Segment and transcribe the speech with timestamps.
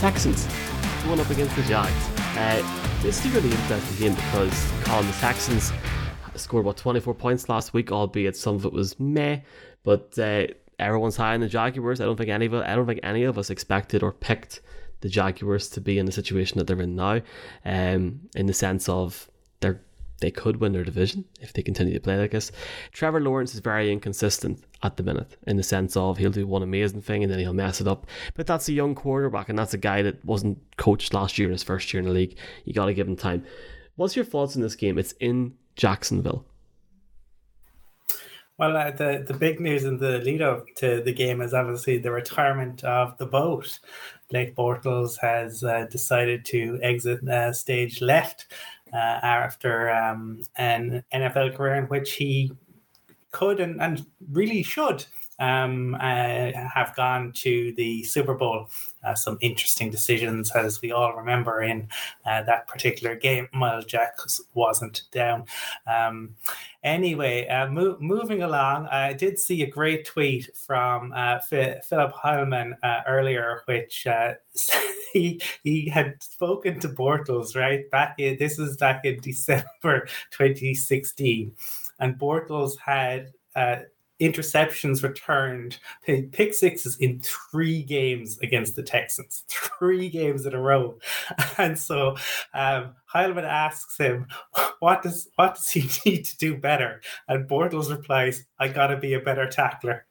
[0.00, 0.48] Texans
[1.04, 2.08] going up against the Jags.
[2.34, 5.72] Uh, this is a really interesting game because Colin, the Texans
[6.36, 9.40] scored about 24 points last week, albeit some of it was meh.
[9.82, 10.46] But uh,
[10.78, 12.00] everyone's high on the Jaguars.
[12.00, 14.62] I don't think any of I don't think any of us expected or picked
[15.02, 17.20] the Jaguars to be in the situation that they're in now.
[17.66, 19.28] Um, in the sense of
[19.60, 19.82] they're
[20.20, 22.52] they could win their division if they continue to play like this.
[22.92, 26.62] Trevor Lawrence is very inconsistent at the minute in the sense of he'll do one
[26.62, 28.06] amazing thing and then he'll mess it up.
[28.34, 31.52] But that's a young quarterback and that's a guy that wasn't coached last year in
[31.52, 32.36] his first year in the league.
[32.64, 33.44] You got to give him time.
[33.96, 34.98] What's your thoughts on this game?
[34.98, 36.46] It's in Jacksonville.
[38.60, 41.96] Well, uh, the the big news in the lead up to the game is obviously
[41.96, 43.78] the retirement of the boat.
[44.28, 48.52] Blake Bortles has uh, decided to exit uh, stage left
[48.92, 52.52] uh, after um, an NFL career in which he
[53.30, 55.04] could and, and really should
[55.40, 58.68] um, uh, have gone to the Super Bowl.
[59.02, 61.88] Uh, some interesting decisions, as we all remember, in
[62.26, 63.48] uh, that particular game.
[63.54, 64.18] Myles Jack
[64.52, 65.46] wasn't down.
[65.86, 66.36] Um,
[66.84, 72.12] anyway, uh, mo- moving along, I did see a great tweet from uh, F- Philip
[72.12, 74.06] Heilman uh, earlier, which
[75.14, 81.52] he he had spoken to Bortles right back in this is back in December 2016,
[82.00, 83.32] and Bortles had
[84.20, 90.98] interceptions returned, pick sixes in three games against the Texans, three games in a row.
[91.58, 92.16] And so
[92.54, 94.26] um, Heilman asks him,
[94.78, 98.96] "What does what does he need to do better?" And Bortles replies, "I got to
[98.96, 100.06] be a better tackler."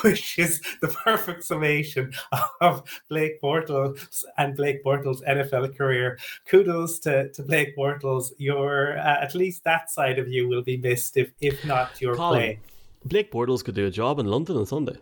[0.02, 2.12] which is the perfect summation
[2.60, 6.18] of Blake Bortles and Blake Bortles' NFL career.
[6.46, 8.32] Kudos to, to Blake Bortles.
[8.38, 12.14] Your uh, at least that side of you will be missed if if not your
[12.14, 12.60] Colin, play.
[13.04, 14.96] Blake Bortles could do a job in London on Sunday.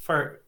[0.00, 0.40] For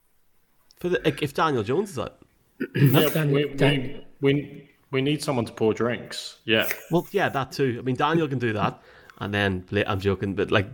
[0.79, 2.19] for the, if Daniel Jones is that.
[2.75, 6.39] yeah, we, we, we, we need someone to pour drinks.
[6.45, 6.69] Yeah.
[6.91, 7.77] Well, yeah, that too.
[7.79, 8.81] I mean, Daniel can do that.
[9.19, 10.67] And then Blake, I'm joking, but like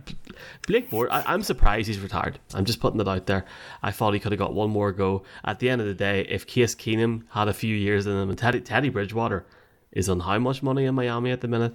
[0.67, 2.39] Blake Board, I, am surprised he's retired.
[2.53, 3.45] I'm just putting it out there.
[3.81, 5.23] I thought he could have got one more go.
[5.45, 8.29] At the end of the day, if Case Keenum had a few years in him,
[8.29, 9.45] and Teddy, Teddy Bridgewater
[9.93, 11.73] is on how much money in Miami at the minute?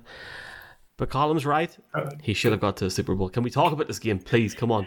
[0.98, 1.74] But Colum's right.
[1.94, 3.30] Uh, he should have got to a Super Bowl.
[3.30, 4.54] Can we talk about this game, please?
[4.54, 4.86] Come on.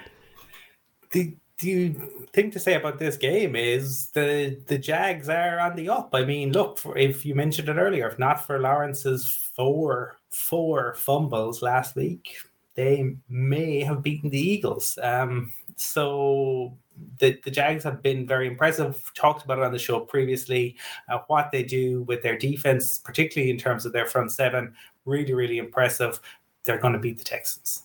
[1.11, 1.95] The the
[2.33, 6.09] thing to say about this game is the the Jags are on the up.
[6.13, 10.95] I mean, look, for, if you mentioned it earlier, if not for Lawrence's four four
[10.95, 12.37] fumbles last week,
[12.75, 14.97] they may have beaten the Eagles.
[15.03, 16.77] Um, so
[17.19, 19.11] the, the Jags have been very impressive.
[19.13, 20.75] Talked about it on the show previously.
[21.09, 24.73] Uh, what they do with their defense, particularly in terms of their front seven,
[25.05, 26.19] really, really impressive.
[26.63, 27.83] They're going to beat the Texans.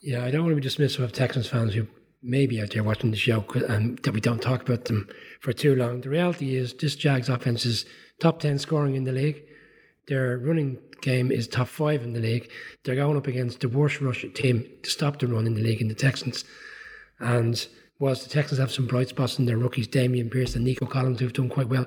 [0.00, 1.86] Yeah, I don't want to be dismissive of Texans fans who
[2.22, 5.08] may be out there watching the show and that we don't talk about them
[5.40, 6.00] for too long.
[6.00, 7.84] The reality is, this Jags offense is
[8.20, 9.42] top 10 scoring in the league.
[10.08, 12.50] Their running game is top five in the league.
[12.84, 15.80] They're going up against the worst rush team to stop the run in the league
[15.80, 16.44] in the Texans.
[17.20, 17.66] And
[17.98, 21.20] whilst the Texans have some bright spots in their rookies, Dameon Pierce and Nico Collins,
[21.20, 21.86] who've done quite well,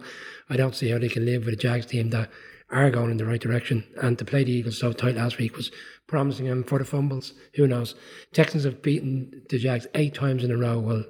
[0.50, 2.30] I don't see how they can live with a Jags team that
[2.70, 3.84] are going in the right direction.
[4.02, 5.72] And to play the Eagles so tight last week was
[6.08, 7.34] promising them for the fumbles.
[7.56, 7.96] Who knows?
[8.34, 10.80] Texans have beaten the Jags eight times in a row.
[10.80, 11.04] Well,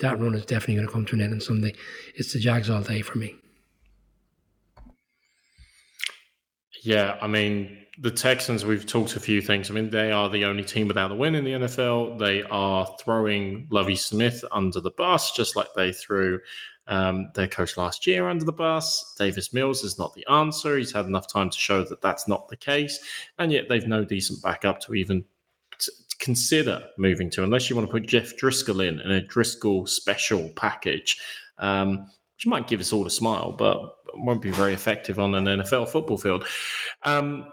[0.00, 1.74] that run is definitely going to come to an end on Sunday.
[2.14, 3.36] It's the Jags all day for me.
[6.88, 9.70] Yeah, I mean, the Texans, we've talked a few things.
[9.70, 12.18] I mean, they are the only team without a win in the NFL.
[12.18, 16.40] They are throwing Lovie Smith under the bus, just like they threw
[16.86, 19.14] um, their coach last year under the bus.
[19.18, 20.78] Davis Mills is not the answer.
[20.78, 23.00] He's had enough time to show that that's not the case.
[23.38, 25.26] And yet they've no decent backup to even
[26.20, 30.48] consider moving to, unless you want to put Jeff Driskel in in a Driskel special
[30.56, 31.20] package.
[31.58, 35.46] Um, which might give us all a smile, but won't be very effective on an
[35.46, 36.46] NFL football field.
[37.02, 37.46] Um,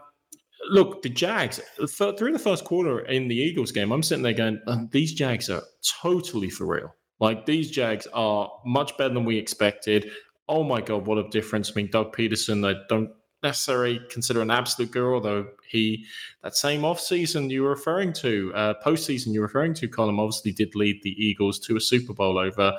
[0.70, 4.62] look, the Jags through the first quarter in the Eagles game, I'm sitting there going,
[4.68, 5.64] um, these Jags are
[6.02, 6.94] totally for real.
[7.20, 10.12] Like these Jags are much better than we expected.
[10.48, 11.72] Oh my god, what a difference!
[11.72, 13.10] I mean, Doug Pederson, I don't
[13.42, 16.06] necessarily consider an absolute guru, although he
[16.44, 20.52] that same off season you were referring to, uh, postseason you're referring to, Colin obviously
[20.52, 22.78] did lead the Eagles to a Super Bowl over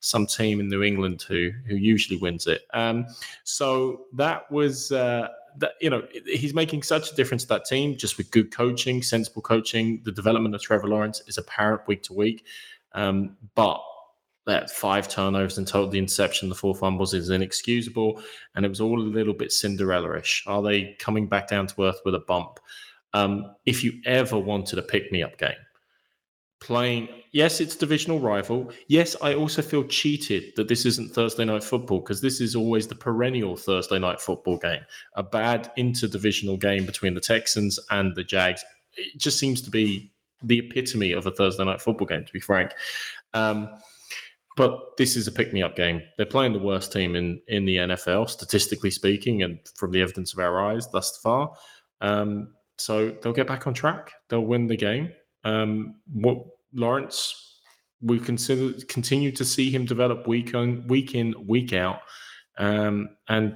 [0.00, 2.62] some team in New England who who usually wins it.
[2.74, 3.06] Um,
[3.44, 5.28] so that was uh,
[5.58, 5.72] that.
[5.80, 9.42] You know, he's making such a difference to that team just with good coaching, sensible
[9.42, 10.00] coaching.
[10.04, 12.44] The development of Trevor Lawrence is apparent week to week,
[12.92, 13.80] um, but.
[14.46, 18.22] That five turnovers and total the interception, the four fumbles is inexcusable,
[18.54, 20.44] and it was all a little bit Cinderella-ish.
[20.46, 22.58] Are they coming back down to earth with a bump?
[23.12, 25.50] Um, if you ever wanted a pick-me-up game,
[26.60, 27.08] playing.
[27.32, 28.70] Yes, it's divisional rival.
[28.88, 32.86] Yes, I also feel cheated that this isn't Thursday night football because this is always
[32.86, 34.82] the perennial Thursday night football game.
[35.14, 38.64] A bad interdivisional game between the Texans and the Jags.
[38.96, 40.12] It just seems to be
[40.42, 42.72] the epitome of a Thursday night football game, to be frank.
[43.34, 43.68] Um,
[44.56, 46.02] but this is a pick me up game.
[46.16, 50.32] They're playing the worst team in, in the NFL, statistically speaking, and from the evidence
[50.32, 51.52] of our eyes thus far.
[52.00, 54.12] Um, so they'll get back on track.
[54.28, 55.12] They'll win the game.
[55.48, 57.60] Um, what Lawrence,
[58.02, 62.00] we consider continue to see him develop week on week in week out,
[62.58, 63.54] um, and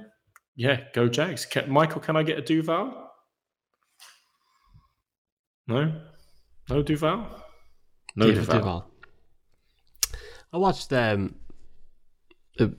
[0.55, 1.45] yeah, go Jags.
[1.45, 3.11] Can, Michael, can I get a Duval?
[5.67, 6.01] No,
[6.69, 7.27] no Duval.
[8.15, 8.59] No David Duval.
[8.59, 8.91] Duval.
[10.51, 11.35] I watched um,
[12.57, 12.75] the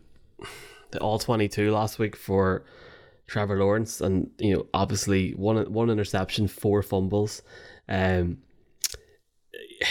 [0.90, 2.64] the all twenty two last week for
[3.26, 7.43] Trevor Lawrence, and you know, obviously one one interception, four fumbles.
[7.88, 8.38] Um,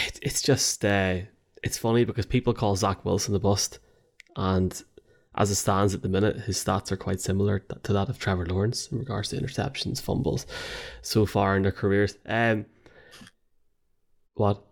[0.06, 1.18] it, it's just uh,
[1.62, 3.78] it's funny because people call Zach Wilson the bust,
[4.36, 4.82] and
[5.36, 8.46] as it stands at the minute, his stats are quite similar to that of Trevor
[8.46, 10.46] Lawrence in regards to interceptions, fumbles,
[11.02, 12.16] so far in their careers.
[12.26, 12.66] Um,
[14.34, 14.62] what?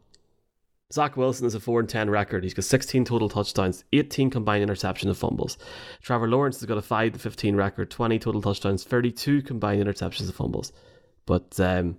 [0.92, 2.44] Zach Wilson has a 4 and 10 record.
[2.44, 5.56] He's got 16 total touchdowns, 18 combined interception and fumbles.
[6.02, 10.26] Trevor Lawrence has got a 5 to 15 record, 20 total touchdowns, 32 combined interceptions
[10.26, 10.70] and fumbles.
[11.24, 11.96] But um,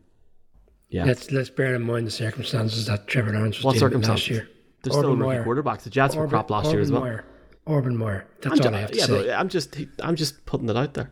[0.93, 4.07] yeah, Let's let's bear in mind the circumstances that Trevor Lawrence was what dealing with
[4.07, 4.47] last year.
[4.83, 5.45] They're still Urban rookie Meyer.
[5.45, 5.81] quarterbacks.
[5.83, 7.01] The Jets were crap last year as well.
[7.01, 7.25] Meyer.
[7.67, 8.27] Urban Meyer.
[8.41, 9.33] That's I'm all ju- I have to yeah, say.
[9.33, 11.11] I'm just I'm just putting it out there.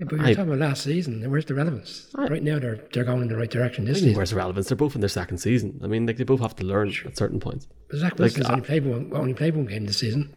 [0.00, 1.28] Yeah, but you're I- talking about last season.
[1.30, 2.08] Where's the relevance?
[2.14, 4.14] I- right now, they're they're going in the right direction this season.
[4.14, 4.68] where's the relevance?
[4.68, 5.78] They're both in their second season.
[5.84, 7.66] I mean, like they both have to learn at certain points.
[7.90, 10.34] But Zach like, Wilson's uh, only played one only played one game this season.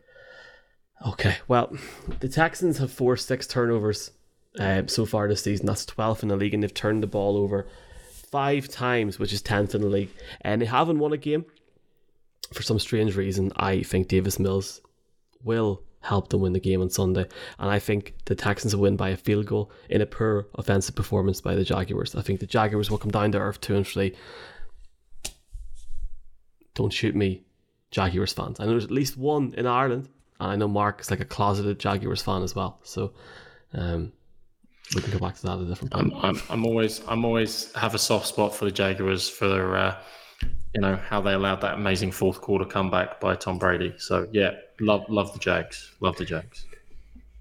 [1.08, 1.76] Okay, well,
[2.20, 4.12] the Texans have forced six turnovers
[4.60, 5.66] uh, so far this season.
[5.66, 7.68] That's 12th in the league, and they've turned the ball over
[8.32, 10.10] five times, which is 10th in the league.
[10.42, 11.46] And they haven't won a game.
[12.54, 14.82] For some strange reason, I think Davis Mills
[15.44, 17.26] will help them win the game on Sunday.
[17.60, 20.96] And I think the Texans will win by a field goal in a poor offensive
[20.96, 22.16] performance by the Jaguars.
[22.16, 24.16] I think the Jaguars will come down to earth two and three.
[26.74, 27.44] Don't shoot me,
[27.92, 28.60] Jaguars fans.
[28.60, 31.26] I know there's at least one in Ireland, and I know Mark is like a
[31.26, 32.80] closeted Jaguars fan as well.
[32.84, 33.14] So
[33.74, 34.14] um,
[34.96, 36.14] we can go back to that at a different point.
[36.16, 39.76] I'm, I'm, I'm always I'm always have a soft spot for the Jaguars for their
[39.76, 39.98] uh,
[40.74, 43.94] you know how they allowed that amazing fourth quarter comeback by Tom Brady.
[43.98, 46.66] So yeah, love love the Jags, love the Jags.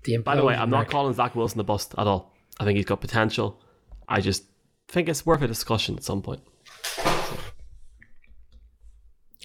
[0.04, 2.34] The By the way, I'm not calling Zach Wilson the bust at all.
[2.58, 3.60] I think he's got potential.
[4.08, 4.44] I just
[4.88, 6.40] think it's worth a discussion at some point.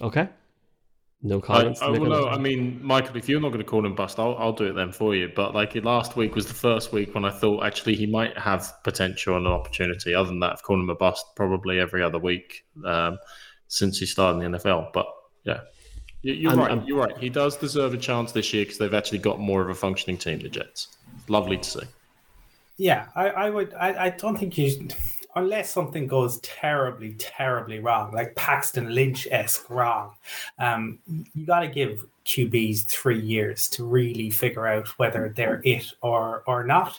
[0.02, 0.28] Okay.
[1.26, 1.82] No I, comments.
[1.82, 2.28] I, to make well, no.
[2.28, 4.72] I mean, Michael, if you're not going to call him bust, I'll, I'll do it
[4.74, 5.30] then for you.
[5.34, 8.72] But like last week was the first week when I thought actually he might have
[8.84, 10.14] potential and an opportunity.
[10.14, 13.18] Other than that, I've called him a bust probably every other week um,
[13.68, 14.92] since he started in the NFL.
[14.92, 15.06] But
[15.44, 15.60] yeah,
[16.22, 16.70] You- you're I'm- right.
[16.70, 17.16] I'm- you're right.
[17.18, 20.18] He does deserve a chance this year because they've actually got more of a functioning
[20.18, 20.96] team, the Jets.
[21.28, 21.80] Lovely to see.
[22.78, 23.72] Yeah, I, I would.
[23.74, 24.88] I, I don't think you,
[25.36, 30.14] unless something goes terribly, terribly wrong, like Paxton Lynch esque wrong.
[30.58, 30.98] Um,
[31.34, 36.42] you got to give QBs three years to really figure out whether they're it or
[36.46, 36.98] or not.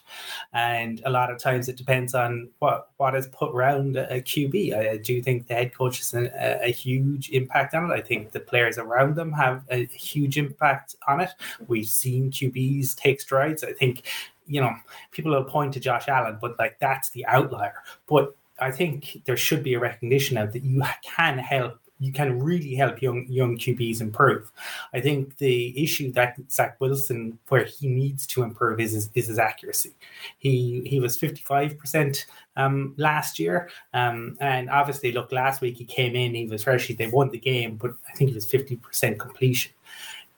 [0.54, 4.74] And a lot of times it depends on what what is put around a, QB.
[4.74, 7.94] I, I do think the head coach has a, a huge impact on it.
[7.94, 11.32] I think the players around them have a huge impact on it.
[11.68, 13.64] We've seen QBs take strides.
[13.64, 14.04] I think
[14.48, 14.74] you know,
[15.12, 17.84] people will point to Josh Allen, but like that's the outlier.
[18.08, 21.80] But I think there should be a recognition of that you can help.
[22.00, 24.52] You can really help young young QBs improve.
[24.94, 29.28] I think the issue that Zach Wilson, where he needs to improve, is his, is
[29.28, 29.96] his accuracy.
[30.38, 35.78] He he was fifty five percent um, last year, um, and obviously, look, last week
[35.78, 38.50] he came in, he was fresh, they won the game, but I think he was
[38.50, 39.72] fifty percent completion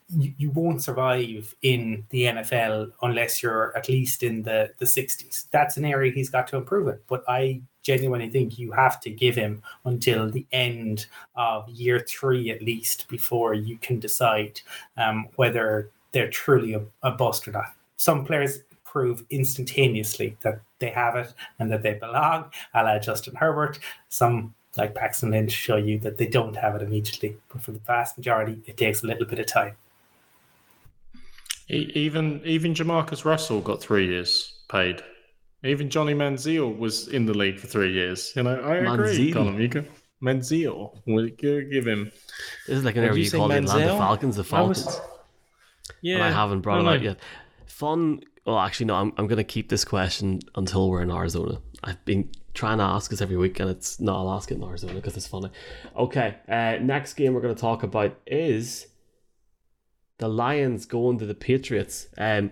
[0.09, 5.45] you, you won't survive in the NFL unless you're at least in the, the 60s.
[5.51, 6.97] That's an area he's got to improve in.
[7.07, 12.51] But I genuinely think you have to give him until the end of year three
[12.51, 14.61] at least before you can decide
[14.97, 17.73] um, whether they're truly a, a bust or not.
[17.97, 23.35] Some players prove instantaneously that they have it and that they belong, a la Justin
[23.35, 23.79] Herbert.
[24.09, 27.37] Some like Paxton Lynch show you that they don't have it immediately.
[27.51, 29.75] But for the vast majority, it takes a little bit of time.
[31.69, 35.01] Even even Jamarcus Russell got three years paid.
[35.63, 38.31] Even Johnny Manziel was in the league for three years.
[38.35, 38.87] You know, I agree,
[39.29, 39.33] Manziel.
[39.33, 39.59] Colin.
[39.61, 39.87] You can
[40.23, 40.97] Manziel.
[41.05, 42.11] We'll give him.
[42.67, 43.97] This is like What whenever did you you say, call the Atlanta Manziel?
[43.97, 45.01] Falcons the I was- Falcons.
[46.01, 47.17] Yeah, and I haven't brought it out yet.
[47.65, 48.21] Fun.
[48.45, 48.95] Well, actually, no.
[48.95, 52.83] I'm, I'm going to keep this question until we're in Arizona, I've been trying to
[52.83, 54.17] ask us every week, and it's not.
[54.17, 55.49] I'll ask it in Arizona because it's funny.
[55.97, 58.87] Okay, uh, next game we're going to talk about is
[60.19, 62.07] the Lions going to the Patriots.
[62.17, 62.51] Um,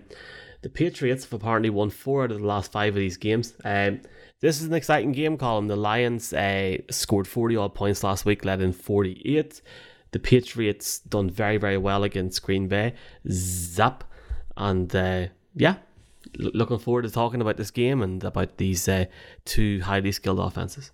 [0.62, 3.54] the Patriots have apparently won four out of the last five of these games.
[3.64, 4.00] Um,
[4.40, 5.68] this is an exciting game, Colin.
[5.68, 9.62] The Lions uh, scored 40 odd points last week, led in 48.
[10.10, 12.94] The Patriots done very, very well against Green Bay.
[13.30, 14.04] Zap.
[14.56, 15.76] And uh, yeah,
[16.36, 19.04] looking forward to talking about this game and about these uh,
[19.44, 20.90] two highly skilled offenses.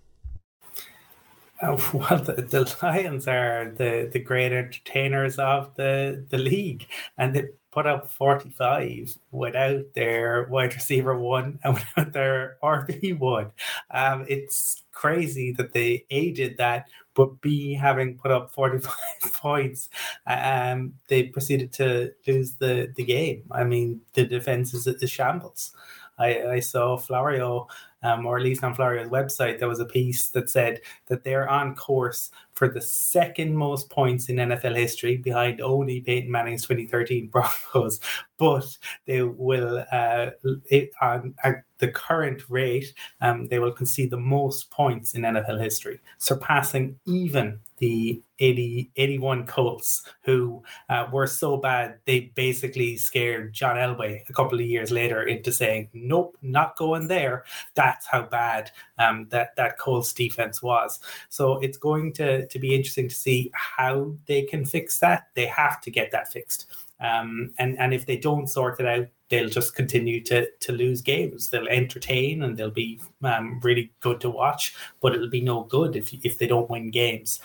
[1.93, 7.45] Well, the, the Lions are the, the great entertainers of the, the league, and they
[7.71, 13.51] put up 45 without their wide receiver one and without their RB one.
[13.91, 18.93] Um, it's crazy that they A did that, but B having put up 45
[19.33, 19.89] points,
[20.27, 23.43] um, they proceeded to lose the, the game.
[23.51, 25.71] I mean, the defense is a shambles.
[26.17, 27.67] I, I saw Florio
[28.05, 31.49] um, or at least on Florio's website, there was a piece that said that they're
[31.49, 37.27] on course for the second most points in NFL history behind only Peyton Manning's 2013
[37.31, 37.99] Broncos.
[38.37, 40.31] But they will, uh,
[40.69, 45.61] it, on at the current rate, um, they will concede the most points in NFL
[45.61, 53.53] history, surpassing even the 80, 81 Colts, who uh, were so bad they basically scared
[53.53, 57.43] John Elway a couple of years later into saying, "Nope, not going there."
[57.75, 60.99] That's how bad um, that that Colts defense was.
[61.29, 65.27] So it's going to to be interesting to see how they can fix that.
[65.35, 66.67] They have to get that fixed.
[66.99, 71.01] Um, and and if they don't sort it out, they'll just continue to to lose
[71.01, 71.49] games.
[71.49, 75.95] They'll entertain and they'll be um, really good to watch, but it'll be no good
[75.95, 77.41] if if they don't win games.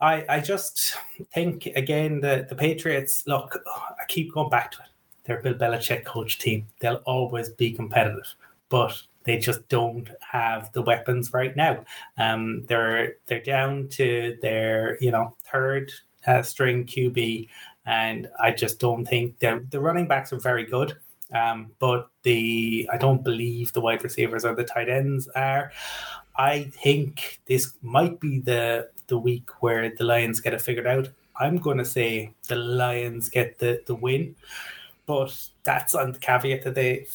[0.00, 0.96] I I just
[1.32, 3.60] think again the the Patriots look.
[3.66, 4.88] I keep going back to it.
[5.24, 6.68] They're Bill Belichick coach team.
[6.78, 8.32] They'll always be competitive,
[8.68, 11.84] but they just don't have the weapons right now.
[12.16, 15.92] Um, they're they're down to their you know third
[16.26, 17.48] uh, string QB
[17.86, 20.96] and I just don't think the the running backs are very good.
[21.32, 25.72] Um, but the I don't believe the wide receivers or the tight ends are.
[26.36, 31.08] I think this might be the the week where the Lions get it figured out.
[31.38, 34.34] I'm going to say the Lions get the the win,
[35.06, 37.06] but that's on the caveat that they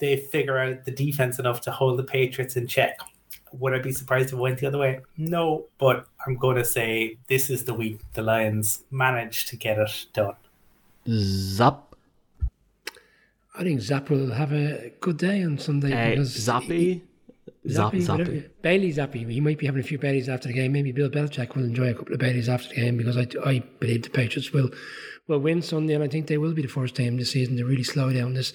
[0.00, 2.98] they figure out the defense enough to hold the Patriots in check.
[3.52, 5.00] Would I be surprised if it went the other way?
[5.16, 9.78] No, but I'm going to say this is the week the Lions managed to get
[9.78, 10.36] it done.
[11.08, 11.94] Zap.
[13.56, 15.92] I think Zap will have a good day on Sunday.
[15.92, 17.02] Uh, because Zappy.
[17.68, 18.48] Zap, Zappy, Zappy.
[18.62, 19.28] Bailey Zappe.
[19.28, 20.72] He might be having a few Baileys after the game.
[20.72, 23.62] Maybe Bill Belichick will enjoy a couple of Baileys after the game because I, I
[23.80, 24.70] believe the Patriots will
[25.30, 27.64] will win Sunday, and I think they will be the first team this season to
[27.64, 28.52] really slow down this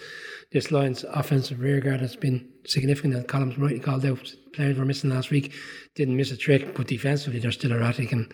[0.52, 3.16] this Lions offensive rear guard has been significant.
[3.16, 5.54] And Columns rightly called out players were missing last week,
[5.96, 8.32] didn't miss a trick, but defensively they're still erratic and.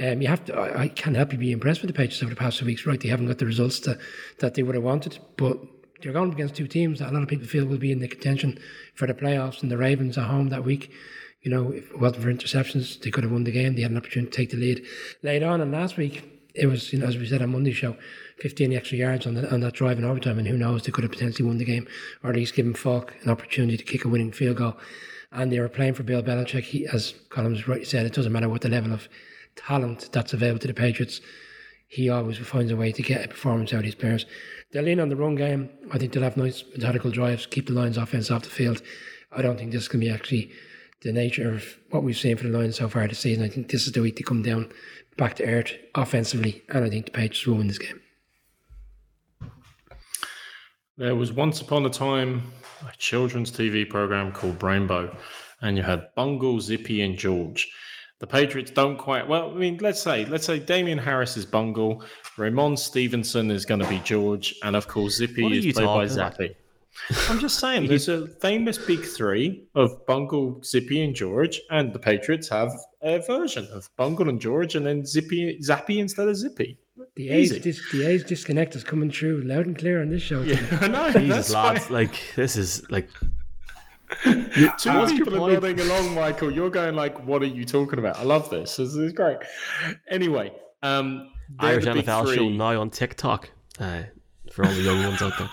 [0.00, 0.54] Um, you have to.
[0.54, 2.86] I, I can't help you be impressed with the Patriots over the past few weeks.
[2.86, 3.98] Right, they haven't got the results that,
[4.38, 5.58] that they would have wanted, but
[6.00, 8.06] they're going against two teams that a lot of people feel will be in the
[8.06, 8.60] contention
[8.94, 9.62] for the playoffs.
[9.62, 10.92] And the Ravens at home that week,
[11.42, 13.74] you know, if it wasn't for interceptions, they could have won the game.
[13.74, 14.86] They had an opportunity to take the lead
[15.24, 15.60] late on.
[15.60, 17.96] And last week, it was, you know, as we said on Monday's show,
[18.38, 20.38] 15 extra yards on, the, on that drive in overtime.
[20.38, 21.86] And who knows, they could have potentially won the game
[22.22, 24.76] or at least given Folk an opportunity to kick a winning field goal.
[25.32, 26.64] And they were playing for Bill Belichick.
[26.64, 29.08] He, as Collins rightly said, it doesn't matter what the level of
[29.54, 31.20] talent that's available to the Patriots.
[31.86, 34.26] He always finds a way to get a performance out of his players.
[34.72, 35.70] They'll lean on the run game.
[35.92, 38.80] I think they'll have nice methodical drives, keep the Lions offense off the field.
[39.32, 40.52] I don't think this can be actually
[41.02, 43.44] the nature of what we've seen for the Lions so far this season.
[43.44, 44.70] I think this is the week to come down
[45.20, 48.00] back to earth offensively, and I think the Patriots will win this game.
[50.96, 52.42] There was once upon a time
[52.88, 55.14] a children's TV program called Rainbow,
[55.60, 57.70] and you had Bungle, Zippy, and George.
[58.18, 59.50] The Patriots don't quite well.
[59.50, 62.02] I mean, let's say let's say Damien Harris is Bungle,
[62.38, 66.12] Ramon Stevenson is going to be George, and of course Zippy is played by talking
[66.12, 66.40] about?
[67.12, 67.30] Zappy.
[67.30, 71.98] I'm just saying, there's a famous big three of Bungle, Zippy, and George, and the
[71.98, 76.78] Patriots have a version of Bungle and George, and then Zippy, Zappy instead of Zippy.
[77.16, 77.60] The age, Easy.
[77.60, 80.42] dis, the age disconnect is coming through loud and clear on this show.
[80.42, 81.10] Yeah, I know.
[81.12, 81.88] Jesus, lads.
[81.88, 83.08] why- Like, this is like.
[84.24, 84.34] Two
[84.92, 85.52] What's people are point?
[85.62, 86.50] nodding along, Michael.
[86.50, 88.76] You're going like, "What are you talking about?" I love this.
[88.76, 89.38] This is great.
[90.10, 91.30] Anyway, um,
[91.60, 92.56] they're Irish the big NFL show three.
[92.56, 94.02] now on TikTok uh,
[94.52, 95.48] for all the young ones out there.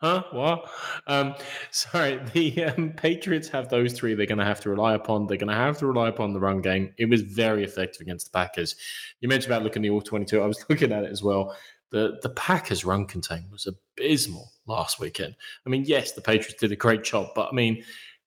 [0.00, 0.22] Huh?
[0.32, 0.70] What?
[1.06, 1.34] Um,
[1.70, 5.26] sorry, the um, Patriots have those three they're going to have to rely upon.
[5.26, 6.92] They're going to have to rely upon the run game.
[6.98, 8.76] It was very effective against the Packers.
[9.20, 10.40] You mentioned about looking at the All 22.
[10.40, 11.54] I was looking at it as well.
[11.90, 15.34] The, the Packers' run contain was abysmal last weekend.
[15.66, 17.82] I mean, yes, the Patriots did a great job, but I mean,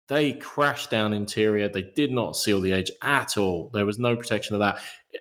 [0.09, 1.69] They crashed down interior.
[1.69, 3.69] They did not seal the edge at all.
[3.73, 4.79] There was no protection of that.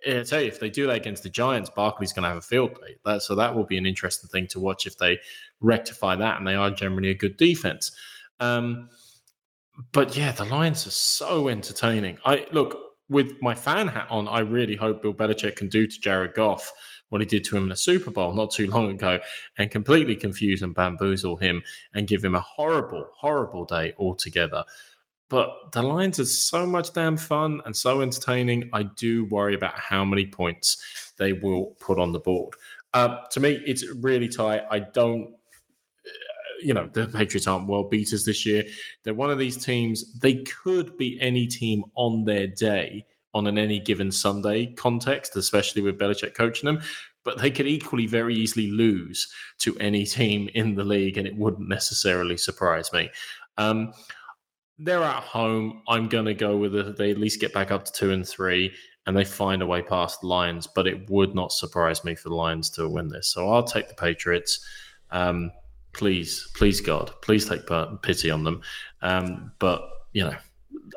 [0.09, 2.43] I tell you, if they do that against the Giants, Barkley's going to have a
[2.43, 2.97] field day.
[3.05, 5.21] That, so that will be an interesting thing to watch if they
[5.61, 7.93] rectify that, and they are generally a good defense.
[8.41, 8.89] Um,
[9.93, 12.19] but yeah, the Lions are so entertaining.
[12.25, 14.27] I look with my fan hat on.
[14.27, 16.73] I really hope Bill Belichick can do to Jared Goff
[17.13, 19.21] what he did to him in the Super Bowl not too long ago
[19.59, 24.65] and completely confuse and bamboozle him and give him a horrible, horrible day altogether.
[25.29, 28.71] But the Lions are so much damn fun and so entertaining.
[28.73, 32.55] I do worry about how many points they will put on the board.
[32.95, 34.63] Uh, to me, it's really tight.
[34.71, 35.35] I don't
[36.63, 38.65] you know, the Patriots aren't world beaters this year.
[39.03, 43.05] They're one of these teams, they could be any team on their day
[43.35, 46.83] on an any given Sunday context, especially with Belichick coaching them.
[47.25, 51.37] But they could equally very easily lose to any team in the league, and it
[51.37, 53.11] wouldn't necessarily surprise me.
[53.59, 53.93] Um,
[54.79, 55.83] they're at home.
[55.87, 56.97] I'm going to go with it.
[56.97, 58.75] They at least get back up to two and three,
[59.07, 60.67] and they find a way past the Lions.
[60.67, 63.29] But it would not surprise me for the Lions to win this.
[63.29, 64.65] So I'll take the Patriots.
[65.11, 65.53] Um,
[65.93, 67.63] please, please, God, please take
[68.03, 68.63] pity on them.
[69.03, 70.35] Um, but you know,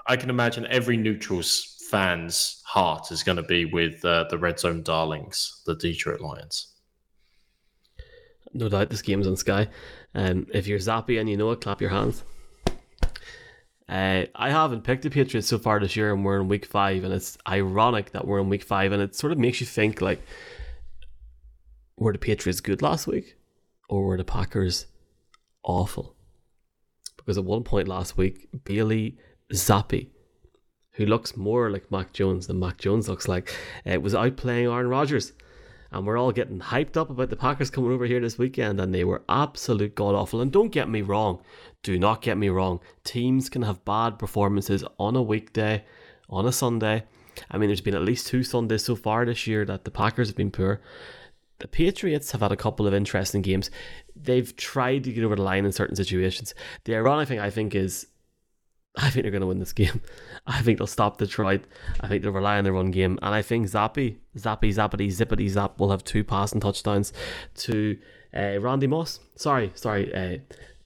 [0.08, 4.60] I can imagine every neutral's fans' heart is going to be with uh, the red
[4.60, 6.68] zone darlings, the Detroit Lions.
[8.54, 9.68] No doubt, this game's on Sky.
[10.14, 12.24] Um, if you're zappy and you know it, clap your hands.
[13.88, 17.04] Uh, I haven't picked the Patriots so far this year, and we're in week five,
[17.04, 20.02] and it's ironic that we're in week five, and it sort of makes you think
[20.02, 20.22] like,
[21.98, 23.36] were the Patriots good last week,
[23.90, 24.88] or were the Packers
[25.64, 26.16] awful?
[27.18, 29.18] Because at one point last week, Bailey
[29.54, 30.10] Zappe
[30.96, 34.68] who looks more like Mac Jones than Mac Jones looks like, uh, was out playing
[34.68, 35.34] Aaron Rodgers.
[35.92, 38.94] And we're all getting hyped up about the Packers coming over here this weekend, and
[38.94, 40.42] they were absolute god awful.
[40.42, 41.42] And don't get me wrong,
[41.84, 42.80] do not get me wrong.
[43.04, 45.86] Teams can have bad performances on a weekday,
[46.30, 47.04] on a Sunday.
[47.52, 50.28] I mean, there's been at least two Sundays so far this year that the Packers
[50.28, 50.82] have been poor.
[51.60, 53.70] The Patriots have had a couple of interesting games.
[54.16, 56.54] They've tried to get over the line in certain situations.
[56.84, 58.08] The ironic thing, I think, is
[58.98, 60.02] I think they're going to win this game.
[60.48, 61.66] I think they'll stop Detroit.
[62.00, 63.20] I think they'll rely on their run game.
[63.22, 67.12] And I think Zappe, Zappe, Zappity, Zippity Zap will have two passing touchdowns
[67.56, 67.98] to
[68.36, 69.20] uh, Randy Moss.
[69.36, 70.38] Sorry, sorry, uh,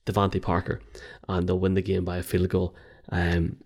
[0.06, 0.82] DeVante Parker.
[1.28, 2.76] And they'll win the game by a field goal.
[3.12, 3.58] Um,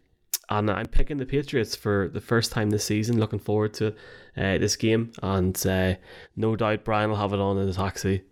[0.50, 3.20] and I'm picking the Patriots for the first time this season.
[3.20, 3.88] Looking forward to
[4.36, 5.14] uh, this game.
[5.22, 5.96] And uh,
[6.36, 8.24] no doubt Brian will have it on in the taxi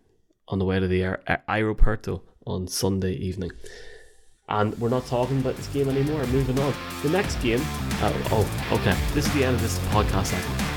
[0.49, 3.51] on the way to the aer- aeroporto on Sunday evening
[4.51, 6.25] and we're not talking about this game anymore.
[6.27, 6.73] Moving on.
[7.03, 7.61] The next game.
[8.01, 8.97] Uh, oh, okay.
[9.13, 10.70] This is the end of this podcast.